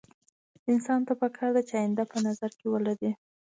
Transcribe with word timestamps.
انسان 0.71 0.99
ته 1.07 1.13
پکار 1.21 1.49
ده 1.55 1.61
چې 1.69 1.75
اينده 1.81 2.03
په 2.11 2.17
نظر 2.27 2.51
کې 2.59 2.65
ولري. 2.73 3.11